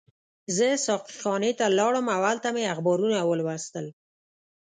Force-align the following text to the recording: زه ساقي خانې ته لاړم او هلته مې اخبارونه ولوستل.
زه 0.55 0.67
ساقي 0.85 1.13
خانې 1.21 1.51
ته 1.59 1.65
لاړم 1.77 2.05
او 2.15 2.21
هلته 2.29 2.47
مې 2.55 2.63
اخبارونه 2.73 3.17
ولوستل. 3.29 3.85